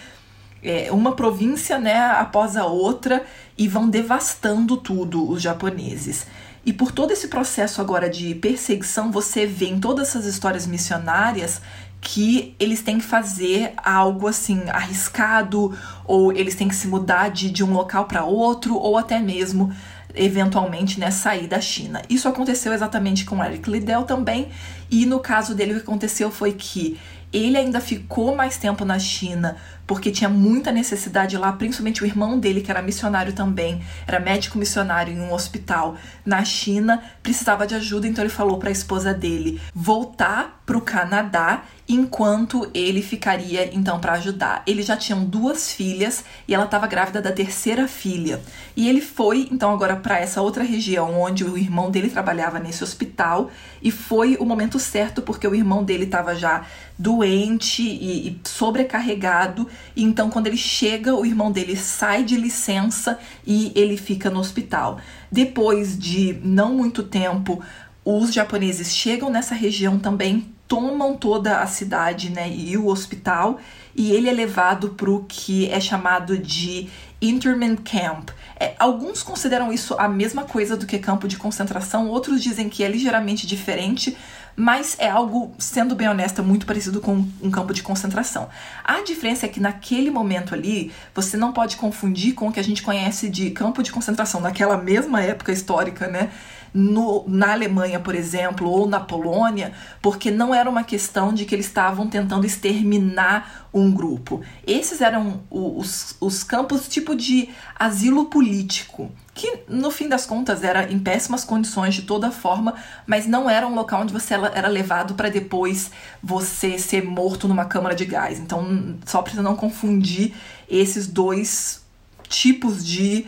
é, 0.62 0.92
uma 0.92 1.14
província 1.14 1.80
né, 1.80 1.98
após 1.98 2.58
a 2.58 2.66
outra 2.66 3.26
e 3.58 3.68
vão 3.68 3.90
devastando 3.90 4.78
tudo 4.78 5.30
os 5.30 5.42
japoneses. 5.42 6.28
E 6.68 6.74
por 6.74 6.92
todo 6.92 7.12
esse 7.12 7.30
processo 7.30 7.80
agora 7.80 8.10
de 8.10 8.36
perseguição, 8.36 9.10
você 9.10 9.46
vê 9.46 9.68
em 9.68 9.80
todas 9.80 10.10
essas 10.10 10.26
histórias 10.26 10.68
missionárias 10.68 11.62
que 12.02 12.58
eles 12.60 12.82
têm 12.82 12.98
que 12.98 13.06
fazer 13.06 13.72
algo 13.78 14.28
assim 14.28 14.62
arriscado, 14.68 15.74
ou 16.04 16.30
eles 16.34 16.56
têm 16.56 16.68
que 16.68 16.76
se 16.76 16.90
mudar 16.90 17.30
de, 17.30 17.50
de 17.50 17.64
um 17.64 17.72
local 17.72 18.04
para 18.04 18.26
outro, 18.26 18.76
ou 18.76 18.98
até 18.98 19.18
mesmo 19.18 19.74
eventualmente 20.14 21.00
né, 21.00 21.10
sair 21.10 21.48
da 21.48 21.62
China. 21.62 22.02
Isso 22.10 22.28
aconteceu 22.28 22.74
exatamente 22.74 23.24
com 23.24 23.42
Eric 23.42 23.70
Liddell 23.70 24.04
também, 24.04 24.50
e 24.92 25.06
no 25.06 25.22
caso 25.22 25.56
dele 25.56 25.72
o 25.72 25.76
que 25.76 25.84
aconteceu 25.84 26.30
foi 26.30 26.52
que 26.52 27.00
ele 27.32 27.56
ainda 27.56 27.80
ficou 27.80 28.36
mais 28.36 28.58
tempo 28.58 28.84
na 28.84 29.00
China 29.00 29.56
porque 29.88 30.12
tinha 30.12 30.30
muita 30.30 30.72
necessidade 30.72 31.38
lá, 31.38 31.54
principalmente 31.54 32.04
o 32.04 32.06
irmão 32.06 32.38
dele, 32.38 32.62
que 32.62 32.70
era 32.70 32.82
missionário 32.82 33.32
também, 33.32 33.82
era 34.06 34.20
médico 34.20 34.58
missionário 34.58 35.14
em 35.14 35.22
um 35.22 35.34
hospital 35.34 35.96
na 36.26 36.44
China, 36.44 37.02
precisava 37.24 37.66
de 37.66 37.74
ajuda, 37.74 38.06
então 38.06 38.24
ele 38.24 38.30
falou 38.30 38.60
para 38.60 38.68
a 38.68 38.72
esposa 38.72 39.14
dele 39.14 39.62
voltar 39.74 40.57
para 40.68 40.78
o 40.78 40.82
Canadá 40.82 41.64
enquanto 41.88 42.70
ele 42.74 43.02
ficaria 43.02 43.74
então 43.74 44.02
para 44.02 44.12
ajudar. 44.14 44.64
Eles 44.68 44.86
já 44.86 44.98
tinham 44.98 45.24
duas 45.24 45.72
filhas 45.72 46.26
e 46.46 46.54
ela 46.54 46.66
estava 46.66 46.86
grávida 46.86 47.22
da 47.22 47.32
terceira 47.32 47.88
filha. 47.88 48.42
E 48.76 48.90
ele 48.90 49.00
foi 49.00 49.48
então 49.50 49.72
agora 49.72 49.96
para 49.96 50.20
essa 50.20 50.42
outra 50.42 50.66
região 50.66 51.22
onde 51.22 51.46
o 51.46 51.58
irmão 51.58 51.90
dele 51.90 52.10
trabalhava 52.10 52.60
nesse 52.60 52.84
hospital 52.84 53.50
e 53.82 53.90
foi 53.90 54.36
o 54.36 54.44
momento 54.44 54.78
certo 54.78 55.22
porque 55.22 55.48
o 55.48 55.56
irmão 55.56 55.86
dele 55.86 56.04
estava 56.04 56.36
já 56.36 56.66
doente 57.00 57.84
e, 57.84 58.28
e 58.28 58.42
sobrecarregado. 58.44 59.70
E 59.96 60.04
então 60.04 60.30
quando 60.30 60.48
ele 60.48 60.58
chega, 60.58 61.16
o 61.16 61.26
irmão 61.26 61.50
dele 61.50 61.78
sai 61.78 62.26
de 62.26 62.36
licença 62.36 63.18
e 63.46 63.72
ele 63.74 63.96
fica 63.96 64.30
no 64.30 64.42
hospital. 64.42 65.00
Depois 65.32 65.98
de 65.98 66.38
não 66.44 66.74
muito 66.74 67.04
tempo, 67.04 67.64
os 68.04 68.34
japoneses 68.34 68.94
chegam 68.94 69.30
nessa 69.30 69.56
região 69.56 69.98
também 69.98 70.57
tomam 70.68 71.16
toda 71.16 71.60
a 71.60 71.68
cidade 71.68 72.30
né, 72.30 72.50
e 72.50 72.78
o 72.78 72.88
hospital, 72.88 73.60
e 73.96 74.12
ele 74.12 74.30
é 74.30 74.34
levado 74.34 74.90
para 74.90 75.10
o 75.10 75.24
que 75.28 75.70
é 75.70 75.80
chamado 75.80 76.38
de 76.38 76.90
Interment 77.22 77.78
Camp. 77.78 78.30
É, 78.60 78.76
alguns 78.78 79.24
consideram 79.24 79.72
isso 79.72 79.96
a 79.98 80.08
mesma 80.08 80.44
coisa 80.44 80.76
do 80.76 80.86
que 80.86 81.00
campo 81.00 81.28
de 81.28 81.38
concentração, 81.38 82.10
outros 82.10 82.42
dizem 82.44 82.70
que 82.70 82.84
é 82.84 82.90
ligeiramente 82.90 83.48
diferente, 83.48 84.16
mas 84.60 84.96
é 84.98 85.08
algo, 85.08 85.54
sendo 85.60 85.96
bem 85.96 86.10
honesta, 86.10 86.42
muito 86.42 86.66
parecido 86.66 87.00
com 87.00 87.24
um 87.42 87.52
campo 87.52 87.74
de 87.74 87.84
concentração. 87.84 88.50
A 88.84 89.02
diferença 89.02 89.46
é 89.46 89.50
que 89.50 89.60
naquele 89.60 90.10
momento 90.10 90.56
ali, 90.56 90.92
você 91.14 91.38
não 91.38 91.54
pode 91.54 91.78
confundir 91.78 92.34
com 92.34 92.48
o 92.48 92.52
que 92.52 92.60
a 92.60 92.64
gente 92.64 92.82
conhece 92.82 93.30
de 93.30 93.52
campo 93.52 93.84
de 93.84 93.92
concentração 93.92 94.42
naquela 94.42 94.76
mesma 94.76 95.22
época 95.22 95.52
histórica, 95.52 96.08
né? 96.08 96.32
No, 96.74 97.26
na 97.28 97.52
Alemanha, 97.52 98.00
por 98.00 98.16
exemplo, 98.16 98.70
ou 98.70 98.88
na 98.88 99.00
Polônia, 99.00 99.74
porque 100.02 100.30
não 100.32 100.54
era 100.54 100.70
uma 100.70 100.84
questão 100.84 101.34
de 101.34 101.46
que 101.46 101.56
eles 101.56 101.66
estavam 101.66 102.08
tentando 102.08 102.46
exterminar 102.46 103.68
um 103.74 103.92
grupo. 103.92 104.42
Esses 104.66 105.02
eram 105.02 105.42
os, 105.50 106.16
os 106.20 106.44
campos 106.44 106.88
tipo 106.88 107.16
de 107.16 107.50
asilo 107.78 108.26
político, 108.26 109.12
que 109.34 109.60
no 109.68 109.92
fim 109.92 110.10
das 110.10 110.26
contas 110.26 110.64
era 110.64 110.92
em 110.92 110.98
péssimas 110.98 111.44
condições 111.44 111.94
de 111.94 112.02
toda 112.02 112.32
forma, 112.32 112.74
mas 113.06 113.28
não 113.28 113.50
era 113.50 113.68
um 113.68 113.76
local 113.76 114.02
onde 114.02 114.14
você 114.14 114.34
era 114.34 114.68
levado 114.68 115.14
para 115.14 115.30
depois 115.30 115.92
você 116.22 116.80
ser 116.80 117.04
morto 117.04 117.48
numa 117.48 117.66
câmara 117.66 117.96
de 117.96 118.06
gás. 118.06 118.40
Então, 118.40 118.96
só 119.06 119.22
para 119.22 119.42
não 119.42 119.56
confundir 119.56 120.34
esses 120.70 121.08
dois 121.08 121.86
tipos 122.28 122.86
de 122.86 123.26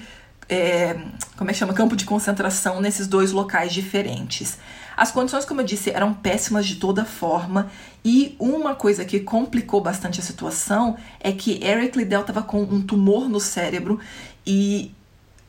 é, 0.50 0.98
como 1.38 1.50
é 1.50 1.54
que 1.54 1.60
chama, 1.60 1.74
campo 1.74 1.96
de 1.96 2.04
concentração 2.04 2.82
nesses 2.82 3.08
dois 3.08 3.32
locais 3.32 3.72
diferentes. 3.72 4.58
As 4.98 5.12
condições, 5.12 5.46
como 5.46 5.62
eu 5.62 5.66
disse, 5.66 5.92
eram 5.92 6.14
péssimas 6.14 6.66
de 6.66 6.76
toda 6.76 7.06
forma, 7.06 7.72
e 8.04 8.36
uma 8.40 8.76
coisa 8.76 9.06
que 9.06 9.20
complicou 9.20 9.80
bastante 9.80 10.20
a 10.20 10.24
situação 10.24 10.98
é 11.20 11.32
que 11.32 11.64
Eric 11.64 11.98
Liddell 11.98 12.22
estava 12.22 12.42
com 12.42 12.64
um 12.64 12.82
tumor 12.82 13.30
no 13.30 13.40
cérebro 13.40 14.00
e 14.46 14.92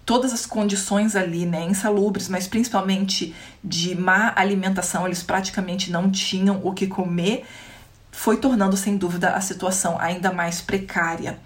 todas 0.04 0.32
as 0.32 0.44
condições 0.44 1.16
ali, 1.16 1.46
né, 1.46 1.64
insalubres, 1.64 2.28
mas 2.28 2.46
principalmente 2.46 3.34
de 3.62 3.94
má 3.94 4.32
alimentação, 4.36 5.06
eles 5.06 5.22
praticamente 5.22 5.90
não 5.90 6.10
tinham 6.10 6.60
o 6.62 6.72
que 6.72 6.86
comer, 6.86 7.44
foi 8.12 8.36
tornando 8.36 8.76
sem 8.76 8.96
dúvida 8.96 9.30
a 9.30 9.40
situação 9.40 9.96
ainda 9.98 10.32
mais 10.32 10.60
precária 10.60 11.38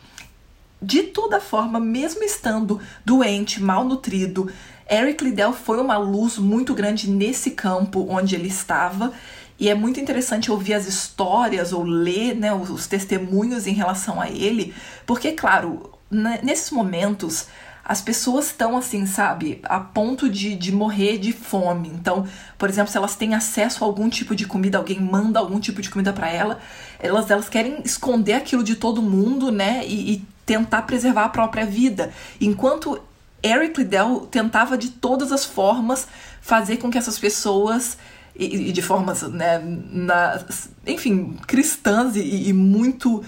de 0.85 1.05
toda 1.05 1.41
forma, 1.41 1.81
mesmo 1.81 2.23
estando 2.23 2.81
doente, 3.05 3.63
malnutrido, 3.63 4.51
Eric 4.91 5.25
Liddell 5.25 5.53
foi 5.53 5.81
uma 5.81 5.97
luz 5.97 6.39
muito 6.39 6.75
grande 6.75 7.11
nesse 7.11 7.53
campo 7.53 8.07
onde 8.09 8.35
ele 8.35 8.49
estava. 8.49 9.13
E 9.59 9.69
é 9.69 9.75
muito 9.75 10.01
interessante 10.01 10.51
ouvir 10.51 10.75
as 10.75 10.87
histórias 10.87 11.73
ou 11.73 11.83
ler 11.83 12.35
né, 12.35 12.53
os, 12.53 12.71
os 12.71 12.87
testemunhos 12.87 13.67
em 13.67 13.73
relação 13.73 14.21
a 14.21 14.29
ele, 14.29 14.75
porque, 15.07 15.33
claro, 15.33 15.93
nesses 16.43 16.71
momentos 16.71 17.47
as 17.85 18.01
pessoas 18.01 18.47
estão 18.47 18.77
assim, 18.77 19.05
sabe, 19.05 19.61
a 19.65 19.79
ponto 19.79 20.29
de, 20.29 20.57
de 20.57 20.73
morrer 20.73 21.19
de 21.19 21.33
fome. 21.33 21.89
Então, 21.89 22.27
por 22.57 22.71
exemplo, 22.71 22.91
se 22.91 22.97
elas 22.97 23.15
têm 23.15 23.35
acesso 23.35 23.85
a 23.85 23.87
algum 23.87 24.09
tipo 24.09 24.35
de 24.35 24.47
comida, 24.47 24.79
alguém 24.79 24.99
manda 24.99 25.39
algum 25.39 25.61
tipo 25.61 25.83
de 25.83 25.91
comida 25.91 26.13
para 26.13 26.31
ela, 26.31 26.59
elas, 26.99 27.31
elas 27.31 27.49
querem 27.49 27.83
esconder 27.85 28.35
aquilo 28.35 28.65
de 28.65 28.77
todo 28.77 29.03
mundo, 29.03 29.53
né? 29.53 29.83
E, 29.87 30.15
e 30.15 30.27
tentar 30.47 30.83
preservar 30.83 31.25
a 31.25 31.29
própria 31.29 31.67
vida. 31.67 32.13
Enquanto 32.41 33.01
Eric 33.43 33.79
Liddell 33.79 34.27
tentava 34.31 34.79
de 34.79 34.91
todas 34.91 35.31
as 35.31 35.45
formas 35.45 36.09
fazer 36.41 36.79
com 36.79 36.91
que 36.91 36.97
essas 36.97 37.19
pessoas 37.19 37.99
e, 38.37 38.69
e 38.69 38.73
de 38.73 38.83
formas, 38.83 39.23
né, 39.23 39.59
na, 39.63 40.43
enfim, 40.87 41.37
cristãs 41.47 42.17
e, 42.17 42.49
e 42.49 42.53
muito, 42.53 43.23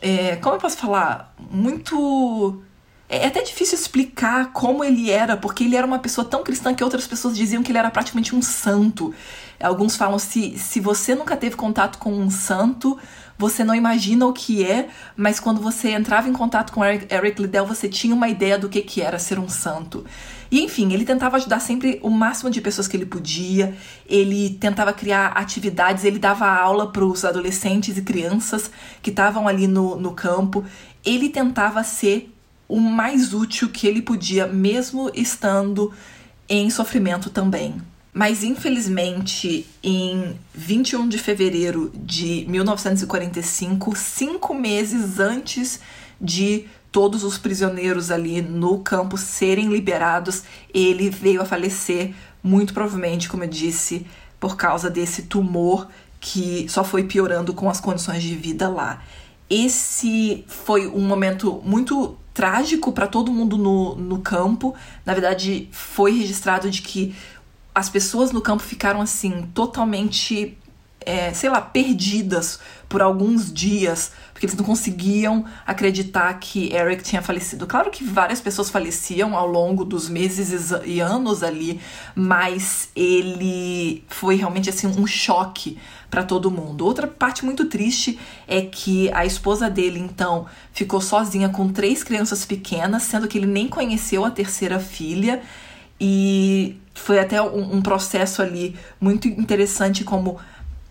é, 0.00 0.36
como 0.36 0.56
eu 0.56 0.60
posso 0.60 0.76
falar, 0.76 1.34
muito 1.50 2.62
é 3.12 3.26
até 3.26 3.42
difícil 3.42 3.76
explicar 3.76 4.52
como 4.52 4.82
ele 4.82 5.10
era, 5.10 5.36
porque 5.36 5.64
ele 5.64 5.76
era 5.76 5.86
uma 5.86 5.98
pessoa 5.98 6.24
tão 6.24 6.42
cristã 6.42 6.74
que 6.74 6.82
outras 6.82 7.06
pessoas 7.06 7.36
diziam 7.36 7.62
que 7.62 7.70
ele 7.70 7.78
era 7.78 7.90
praticamente 7.90 8.34
um 8.34 8.40
santo. 8.40 9.14
Alguns 9.60 9.96
falam 9.96 10.18
se 10.18 10.58
se 10.58 10.80
você 10.80 11.14
nunca 11.14 11.36
teve 11.36 11.54
contato 11.54 11.98
com 11.98 12.10
um 12.10 12.30
santo, 12.30 12.98
você 13.36 13.62
não 13.62 13.74
imagina 13.74 14.26
o 14.26 14.32
que 14.32 14.64
é, 14.64 14.88
mas 15.14 15.38
quando 15.38 15.60
você 15.60 15.90
entrava 15.90 16.28
em 16.28 16.32
contato 16.32 16.72
com 16.72 16.82
Eric, 16.82 17.12
Eric 17.12 17.42
Liddell, 17.42 17.66
você 17.66 17.86
tinha 17.86 18.14
uma 18.14 18.28
ideia 18.28 18.58
do 18.58 18.68
que, 18.68 18.80
que 18.80 19.02
era 19.02 19.18
ser 19.18 19.38
um 19.38 19.48
santo. 19.48 20.06
E 20.50 20.62
enfim, 20.62 20.92
ele 20.92 21.04
tentava 21.04 21.36
ajudar 21.36 21.60
sempre 21.60 21.98
o 22.02 22.08
máximo 22.08 22.50
de 22.50 22.60
pessoas 22.60 22.88
que 22.88 22.96
ele 22.96 23.06
podia, 23.06 23.76
ele 24.06 24.50
tentava 24.60 24.92
criar 24.92 25.28
atividades, 25.28 26.04
ele 26.04 26.18
dava 26.18 26.46
aula 26.46 26.90
para 26.90 27.04
os 27.04 27.24
adolescentes 27.24 27.98
e 27.98 28.02
crianças 28.02 28.70
que 29.02 29.10
estavam 29.10 29.46
ali 29.46 29.66
no, 29.66 29.96
no 29.96 30.12
campo. 30.12 30.64
Ele 31.04 31.28
tentava 31.28 31.82
ser 31.82 32.32
o 32.68 32.80
mais 32.80 33.32
útil 33.32 33.68
que 33.68 33.86
ele 33.86 34.02
podia, 34.02 34.46
mesmo 34.46 35.10
estando 35.14 35.92
em 36.48 36.68
sofrimento 36.70 37.30
também. 37.30 37.80
Mas 38.14 38.44
infelizmente, 38.44 39.66
em 39.82 40.36
21 40.54 41.08
de 41.08 41.16
fevereiro 41.18 41.90
de 41.94 42.44
1945, 42.48 43.96
cinco 43.96 44.54
meses 44.54 45.18
antes 45.18 45.80
de 46.20 46.66
todos 46.90 47.24
os 47.24 47.38
prisioneiros 47.38 48.10
ali 48.10 48.42
no 48.42 48.80
campo 48.80 49.16
serem 49.16 49.68
liberados, 49.68 50.42
ele 50.74 51.08
veio 51.08 51.40
a 51.40 51.46
falecer, 51.46 52.14
muito 52.42 52.74
provavelmente, 52.74 53.30
como 53.30 53.44
eu 53.44 53.48
disse, 53.48 54.06
por 54.38 54.56
causa 54.56 54.90
desse 54.90 55.22
tumor 55.22 55.88
que 56.20 56.66
só 56.68 56.84
foi 56.84 57.04
piorando 57.04 57.54
com 57.54 57.70
as 57.70 57.80
condições 57.80 58.22
de 58.22 58.34
vida 58.34 58.68
lá. 58.68 59.02
Esse 59.48 60.44
foi 60.46 60.86
um 60.86 61.00
momento 61.00 61.62
muito 61.64 62.16
trágico 62.34 62.92
para 62.92 63.06
todo 63.06 63.32
mundo 63.32 63.56
no, 63.56 63.94
no 63.94 64.20
campo. 64.20 64.74
Na 65.04 65.12
verdade, 65.12 65.68
foi 65.70 66.18
registrado 66.18 66.70
de 66.70 66.82
que 66.82 67.14
as 67.74 67.88
pessoas 67.88 68.32
no 68.32 68.40
campo 68.40 68.62
ficaram 68.62 69.00
assim, 69.00 69.48
totalmente, 69.54 70.56
é, 71.00 71.32
sei 71.32 71.48
lá, 71.48 71.60
perdidas 71.60 72.60
por 72.88 73.00
alguns 73.00 73.50
dias, 73.50 74.12
porque 74.32 74.44
eles 74.44 74.54
não 74.54 74.64
conseguiam 74.64 75.46
acreditar 75.66 76.34
que 76.34 76.70
Eric 76.74 77.02
tinha 77.02 77.22
falecido. 77.22 77.66
Claro 77.66 77.90
que 77.90 78.04
várias 78.04 78.40
pessoas 78.40 78.68
faleciam 78.68 79.34
ao 79.34 79.46
longo 79.46 79.82
dos 79.82 80.10
meses 80.10 80.70
e 80.84 81.00
anos 81.00 81.42
ali, 81.42 81.80
mas 82.14 82.90
ele 82.94 84.04
foi 84.08 84.36
realmente 84.36 84.68
assim 84.68 84.86
um 84.86 85.06
choque 85.06 85.78
para 86.12 86.22
todo 86.22 86.50
mundo. 86.50 86.84
Outra 86.84 87.06
parte 87.06 87.42
muito 87.42 87.64
triste 87.64 88.18
é 88.46 88.60
que 88.60 89.10
a 89.14 89.24
esposa 89.24 89.70
dele 89.70 89.98
então 89.98 90.44
ficou 90.70 91.00
sozinha 91.00 91.48
com 91.48 91.72
três 91.72 92.04
crianças 92.04 92.44
pequenas, 92.44 93.04
sendo 93.04 93.26
que 93.26 93.38
ele 93.38 93.46
nem 93.46 93.66
conheceu 93.66 94.22
a 94.22 94.30
terceira 94.30 94.78
filha 94.78 95.40
e 95.98 96.76
foi 96.92 97.18
até 97.18 97.40
um, 97.40 97.76
um 97.76 97.80
processo 97.80 98.42
ali 98.42 98.76
muito 99.00 99.26
interessante 99.26 100.04
como 100.04 100.38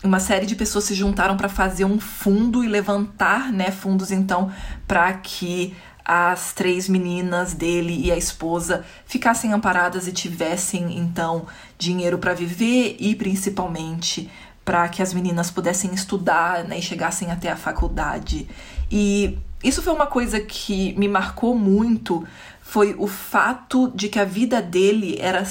uma 0.02 0.18
série 0.18 0.44
de 0.44 0.56
pessoas 0.56 0.86
se 0.86 0.94
juntaram 0.94 1.36
para 1.36 1.48
fazer 1.48 1.84
um 1.84 2.00
fundo 2.00 2.64
e 2.64 2.66
levantar, 2.66 3.52
né, 3.52 3.70
fundos 3.70 4.10
então 4.10 4.50
para 4.88 5.12
que 5.12 5.72
as 6.04 6.52
três 6.52 6.88
meninas 6.88 7.54
dele 7.54 7.96
e 8.04 8.10
a 8.10 8.16
esposa 8.16 8.84
ficassem 9.06 9.52
amparadas 9.52 10.08
e 10.08 10.12
tivessem 10.12 10.98
então 10.98 11.46
dinheiro 11.78 12.18
para 12.18 12.34
viver 12.34 12.96
e 12.98 13.14
principalmente 13.14 14.28
para 14.64 14.88
que 14.88 15.02
as 15.02 15.12
meninas 15.12 15.50
pudessem 15.50 15.92
estudar 15.92 16.64
né, 16.64 16.78
e 16.78 16.82
chegassem 16.82 17.30
até 17.30 17.50
a 17.50 17.56
faculdade. 17.56 18.48
E 18.90 19.38
isso 19.62 19.82
foi 19.82 19.92
uma 19.92 20.06
coisa 20.06 20.40
que 20.40 20.92
me 20.98 21.08
marcou 21.08 21.56
muito, 21.56 22.26
foi 22.60 22.94
o 22.98 23.06
fato 23.06 23.90
de 23.94 24.08
que 24.08 24.18
a 24.18 24.24
vida 24.24 24.62
dele 24.62 25.16
era, 25.20 25.42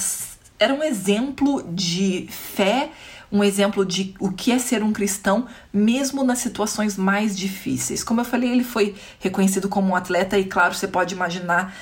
era 0.59 0.73
um 0.73 0.83
exemplo 0.83 1.63
de 1.71 2.27
fé, 2.29 2.89
um 3.31 3.43
exemplo 3.43 3.85
de 3.85 4.13
o 4.19 4.31
que 4.31 4.51
é 4.51 4.59
ser 4.59 4.83
um 4.83 4.91
cristão, 4.91 5.47
mesmo 5.71 6.23
nas 6.23 6.39
situações 6.39 6.97
mais 6.97 7.37
difíceis. 7.37 8.03
Como 8.03 8.19
eu 8.19 8.25
falei, 8.25 8.51
ele 8.51 8.63
foi 8.63 8.93
reconhecido 9.19 9.69
como 9.69 9.91
um 9.91 9.95
atleta, 9.95 10.37
e 10.37 10.43
claro, 10.43 10.75
você 10.75 10.87
pode 10.87 11.15
imaginar 11.15 11.73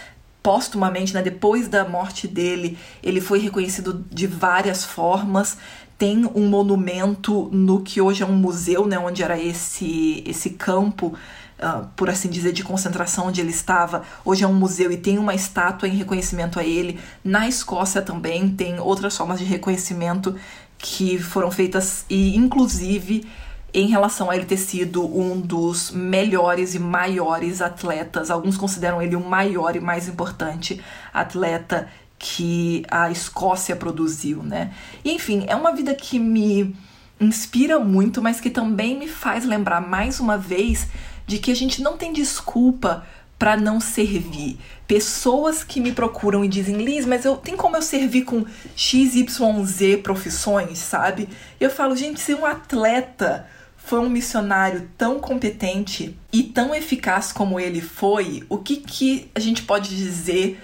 póstumamente, 0.41 1.13
né, 1.13 1.21
depois 1.21 1.67
da 1.67 1.87
morte 1.87 2.27
dele, 2.27 2.77
ele 3.03 3.19
foi 3.19 3.39
reconhecido 3.39 4.05
de 4.11 4.25
várias 4.25 4.85
formas 4.85 5.57
tem 5.99 6.25
um 6.33 6.47
monumento 6.47 7.49
no 7.51 7.81
que 7.81 7.99
hoje 7.99 8.23
é 8.23 8.25
um 8.25 8.31
museu, 8.31 8.87
né, 8.87 8.97
onde 8.97 9.21
era 9.21 9.37
esse, 9.37 10.23
esse 10.25 10.51
campo, 10.51 11.13
uh, 11.59 11.85
por 11.93 12.09
assim 12.09 12.29
dizer, 12.29 12.53
de 12.53 12.63
concentração 12.63 13.27
onde 13.27 13.41
ele 13.41 13.49
estava. 13.49 14.03
Hoje 14.23 14.45
é 14.45 14.47
um 14.47 14.53
museu 14.53 14.89
e 14.93 14.97
tem 14.97 15.17
uma 15.17 15.35
estátua 15.35 15.89
em 15.89 15.97
reconhecimento 15.97 16.57
a 16.57 16.63
ele. 16.63 16.97
Na 17.21 17.49
Escócia 17.49 18.01
também 18.01 18.49
tem 18.49 18.79
outras 18.79 19.17
formas 19.17 19.39
de 19.39 19.45
reconhecimento 19.45 20.33
que 20.77 21.19
foram 21.19 21.51
feitas 21.51 22.05
e, 22.09 22.33
inclusive, 22.37 23.27
em 23.73 23.87
relação 23.87 24.29
a 24.29 24.35
ele 24.35 24.45
ter 24.45 24.57
sido 24.57 25.05
um 25.05 25.39
dos 25.39 25.91
melhores 25.91 26.75
e 26.75 26.79
maiores 26.79 27.61
atletas. 27.61 28.31
Alguns 28.31 28.57
consideram 28.57 29.01
ele 29.01 29.15
o 29.15 29.23
maior 29.23 29.75
e 29.75 29.79
mais 29.79 30.07
importante 30.07 30.81
atleta 31.13 31.87
que 32.17 32.83
a 32.89 33.09
Escócia 33.09 33.75
produziu, 33.75 34.43
né? 34.43 34.73
E, 35.03 35.11
enfim, 35.13 35.45
é 35.47 35.55
uma 35.55 35.73
vida 35.73 35.93
que 35.95 36.19
me 36.19 36.75
inspira 37.19 37.79
muito, 37.79 38.21
mas 38.21 38.41
que 38.41 38.49
também 38.49 38.97
me 38.97 39.07
faz 39.07 39.45
lembrar 39.45 39.81
mais 39.81 40.19
uma 40.19 40.37
vez 40.37 40.87
de 41.25 41.37
que 41.37 41.51
a 41.51 41.55
gente 41.55 41.81
não 41.81 41.97
tem 41.97 42.11
desculpa 42.11 43.05
para 43.37 43.55
não 43.55 43.79
servir. 43.79 44.59
Pessoas 44.85 45.63
que 45.63 45.79
me 45.79 45.93
procuram 45.93 46.43
e 46.43 46.47
dizem, 46.47 46.75
Liz, 46.83 47.05
mas 47.05 47.23
eu 47.23 47.37
tem 47.37 47.55
como 47.55 47.77
eu 47.77 47.81
servir 47.81 48.23
com 48.23 48.45
XYZ 48.75 50.01
profissões, 50.03 50.77
sabe? 50.79 51.29
Eu 51.57 51.69
falo, 51.69 51.95
gente, 51.95 52.19
se 52.19 52.33
um 52.33 52.45
atleta 52.45 53.47
foi 53.83 53.99
um 53.99 54.09
missionário 54.09 54.87
tão 54.97 55.19
competente 55.19 56.17
e 56.31 56.43
tão 56.43 56.75
eficaz 56.75 57.31
como 57.31 57.59
ele 57.59 57.81
foi, 57.81 58.43
o 58.49 58.57
que, 58.57 58.77
que 58.77 59.31
a 59.33 59.39
gente 59.39 59.63
pode 59.63 59.95
dizer 59.95 60.61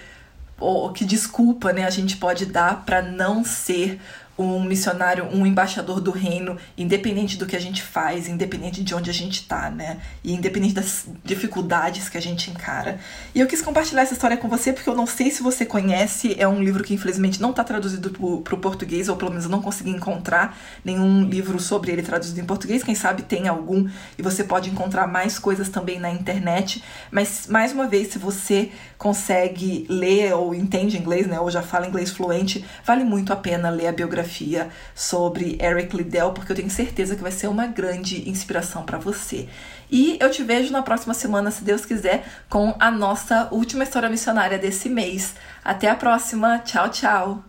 ou 0.58 0.92
que 0.92 1.04
desculpa 1.04 1.72
né, 1.72 1.84
a 1.84 1.90
gente 1.90 2.16
pode 2.16 2.46
dar 2.46 2.84
para 2.84 3.02
não 3.02 3.44
ser 3.44 4.00
um 4.38 4.62
missionário, 4.62 5.26
um 5.32 5.46
embaixador 5.46 6.00
do 6.00 6.10
reino, 6.10 6.56
independente 6.76 7.38
do 7.38 7.46
que 7.46 7.56
a 7.56 7.60
gente 7.60 7.82
faz, 7.82 8.28
independente 8.28 8.84
de 8.84 8.94
onde 8.94 9.08
a 9.08 9.12
gente 9.12 9.46
tá, 9.46 9.70
né? 9.70 9.98
E 10.22 10.34
independente 10.34 10.74
das 10.74 11.06
dificuldades 11.24 12.08
que 12.08 12.18
a 12.18 12.20
gente 12.20 12.50
encara. 12.50 12.98
E 13.34 13.40
eu 13.40 13.46
quis 13.46 13.62
compartilhar 13.62 14.02
essa 14.02 14.12
história 14.12 14.36
com 14.36 14.48
você 14.48 14.72
porque 14.72 14.88
eu 14.88 14.94
não 14.94 15.06
sei 15.06 15.30
se 15.30 15.42
você 15.42 15.64
conhece, 15.64 16.36
é 16.38 16.46
um 16.46 16.62
livro 16.62 16.84
que 16.84 16.92
infelizmente 16.92 17.40
não 17.40 17.52
tá 17.52 17.64
traduzido 17.64 18.10
pro, 18.10 18.42
pro 18.42 18.58
português, 18.58 19.08
ou 19.08 19.16
pelo 19.16 19.30
menos 19.30 19.44
eu 19.44 19.50
não 19.50 19.62
consegui 19.62 19.90
encontrar 19.90 20.58
nenhum 20.84 21.24
livro 21.24 21.58
sobre 21.58 21.92
ele 21.92 22.02
traduzido 22.02 22.38
em 22.38 22.44
português. 22.44 22.82
Quem 22.82 22.94
sabe 22.94 23.22
tem 23.22 23.48
algum 23.48 23.88
e 24.18 24.22
você 24.22 24.44
pode 24.44 24.68
encontrar 24.68 25.06
mais 25.06 25.38
coisas 25.38 25.68
também 25.68 25.98
na 25.98 26.10
internet. 26.10 26.82
Mas, 27.10 27.46
mais 27.48 27.72
uma 27.72 27.86
vez, 27.86 28.08
se 28.08 28.18
você 28.18 28.70
consegue 28.98 29.86
ler 29.88 30.34
ou 30.34 30.54
entende 30.54 30.98
inglês, 30.98 31.26
né? 31.26 31.40
Ou 31.40 31.50
já 31.50 31.62
fala 31.62 31.86
inglês 31.86 32.10
fluente, 32.10 32.64
vale 32.84 33.04
muito 33.04 33.32
a 33.32 33.36
pena 33.36 33.70
ler 33.70 33.86
a 33.86 33.92
biografia 33.92 34.25
biografia 34.26 34.68
sobre 34.94 35.56
Eric 35.60 35.96
Liddell, 35.96 36.32
porque 36.32 36.52
eu 36.52 36.56
tenho 36.56 36.68
certeza 36.68 37.14
que 37.14 37.22
vai 37.22 37.32
ser 37.32 37.48
uma 37.48 37.66
grande 37.66 38.28
inspiração 38.28 38.82
para 38.84 38.98
você. 38.98 39.48
E 39.90 40.18
eu 40.20 40.30
te 40.30 40.42
vejo 40.42 40.72
na 40.72 40.82
próxima 40.82 41.14
semana, 41.14 41.50
se 41.50 41.62
Deus 41.62 41.86
quiser, 41.86 42.26
com 42.48 42.74
a 42.78 42.90
nossa 42.90 43.48
última 43.52 43.84
história 43.84 44.08
missionária 44.08 44.58
desse 44.58 44.88
mês. 44.88 45.34
Até 45.64 45.88
a 45.88 45.94
próxima. 45.94 46.58
Tchau, 46.58 46.90
tchau. 46.90 47.46